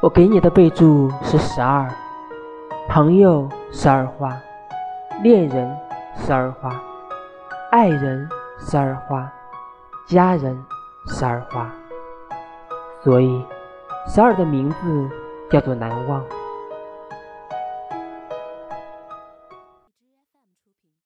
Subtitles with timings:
[0.00, 1.88] 我给你的备注是十二。
[2.88, 4.40] 朋友十二花。
[5.24, 5.76] 恋人
[6.16, 6.80] 十二花。
[7.72, 8.28] 爱人
[8.60, 9.28] 十二花。
[10.06, 10.64] 家人
[11.08, 11.68] 十二花。
[13.02, 13.44] 所以
[14.06, 15.10] 十二的名字
[15.50, 16.24] 叫做难忘。